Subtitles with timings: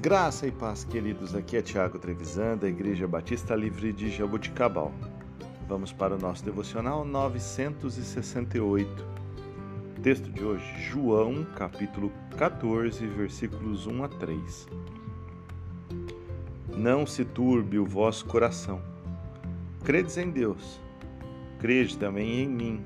[0.00, 1.34] Graça e paz, queridos.
[1.34, 4.92] Aqui é Tiago Trevisan, da Igreja Batista Livre de Jaboticabal.
[5.66, 9.04] Vamos para o nosso devocional 968.
[10.00, 14.68] Texto de hoje, João, capítulo 14, versículos 1 a 3.
[16.76, 18.80] Não se turbe o vosso coração.
[19.82, 20.80] Credes em Deus.
[21.58, 22.80] Crede também em mim.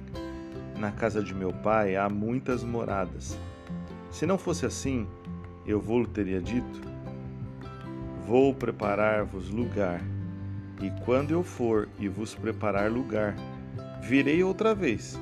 [0.79, 3.39] Na casa de meu pai há muitas moradas.
[4.11, 5.07] Se não fosse assim,
[5.67, 6.92] eu vou teria dito
[8.27, 10.01] Vou preparar-vos lugar,
[10.81, 13.35] e quando eu for e vos preparar lugar,
[14.01, 15.21] virei outra vez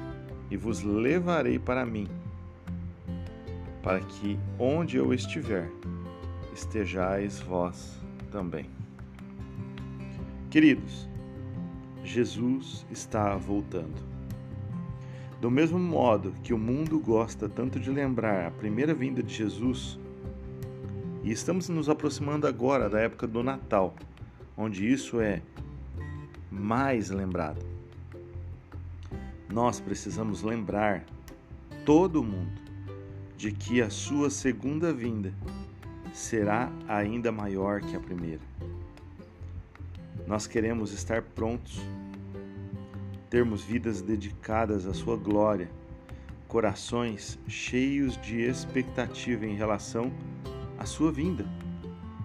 [0.51, 2.09] e vos levarei para mim,
[3.83, 5.71] para que onde eu estiver,
[6.53, 7.99] estejais vós
[8.31, 8.69] também.
[10.51, 11.09] Queridos,
[12.05, 14.11] Jesus está voltando.
[15.41, 19.99] Do mesmo modo que o mundo gosta tanto de lembrar a primeira vinda de Jesus,
[21.23, 23.95] e estamos nos aproximando agora da época do Natal,
[24.57, 25.43] onde isso é
[26.51, 27.65] mais lembrado.
[29.53, 31.05] Nós precisamos lembrar
[31.85, 32.61] todo mundo
[33.37, 35.33] de que a sua segunda vinda
[36.13, 38.41] será ainda maior que a primeira.
[40.27, 41.81] Nós queremos estar prontos,
[43.29, 45.71] termos vidas dedicadas à sua glória,
[46.49, 50.13] corações cheios de expectativa em relação
[50.81, 51.45] a sua vinda,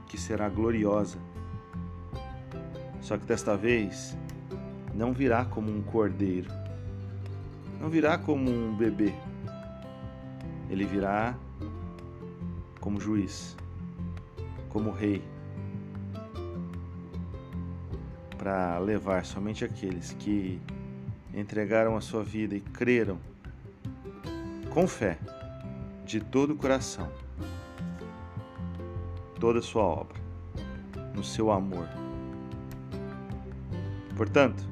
[0.08, 1.18] que será gloriosa.
[3.02, 4.18] Só que desta vez
[4.94, 6.50] não virá como um cordeiro,
[7.82, 9.14] não virá como um bebê,
[10.70, 11.36] ele virá
[12.80, 13.58] como juiz,
[14.70, 15.22] como rei,
[18.38, 20.62] para levar somente aqueles que
[21.34, 23.20] entregaram a sua vida e creram
[24.70, 25.18] com fé,
[26.06, 27.12] de todo o coração
[29.46, 30.20] toda a sua obra,
[31.14, 31.88] no seu amor.
[34.18, 34.68] Portanto,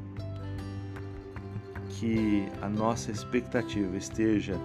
[1.90, 4.56] que a nossa expectativa esteja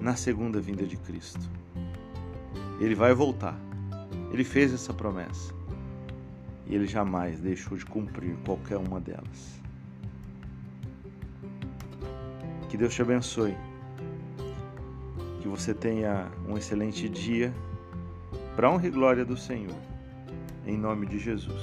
[0.00, 1.46] na segunda vinda de Cristo.
[2.80, 3.54] Ele vai voltar.
[4.32, 5.52] Ele fez essa promessa.
[6.66, 9.60] E ele jamais deixou de cumprir qualquer uma delas.
[12.70, 13.54] Que Deus te abençoe.
[15.42, 17.52] Que você tenha um excelente dia
[18.56, 19.76] para honra e glória do Senhor.
[20.66, 21.62] Em nome de Jesus.